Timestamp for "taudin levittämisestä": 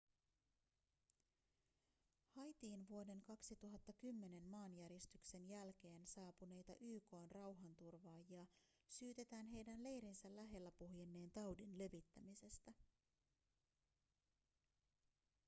11.31-12.73